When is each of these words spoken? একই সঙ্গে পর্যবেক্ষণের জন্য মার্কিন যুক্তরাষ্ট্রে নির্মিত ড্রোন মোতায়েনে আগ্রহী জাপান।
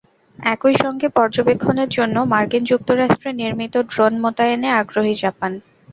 একই 0.39 0.75
সঙ্গে 0.83 1.07
পর্যবেক্ষণের 1.17 1.89
জন্য 1.97 2.15
মার্কিন 2.31 2.63
যুক্তরাষ্ট্রে 2.65 3.29
নির্মিত 3.41 3.75
ড্রোন 3.91 4.13
মোতায়েনে 4.23 4.69
আগ্রহী 4.81 5.13
জাপান। 5.23 5.51